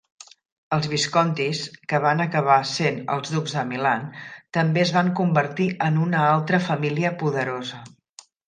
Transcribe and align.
Els 0.77 0.85
Viscontis, 0.93 1.59
que 1.93 1.99
van 2.05 2.23
acabar 2.25 2.55
sent 2.71 2.97
els 3.17 3.33
ducs 3.35 3.55
de 3.59 3.67
Milan, 3.73 4.09
també 4.59 4.83
es 4.87 4.95
van 4.99 5.13
convertir 5.23 5.69
en 5.89 6.01
una 6.07 6.27
altra 6.35 6.65
família 6.73 7.17
poderosa. 7.25 7.85